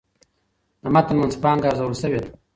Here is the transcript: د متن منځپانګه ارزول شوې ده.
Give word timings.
د 0.81 0.83
متن 0.93 1.15
منځپانګه 1.19 1.67
ارزول 1.69 1.93
شوې 2.01 2.19
ده. 2.23 2.29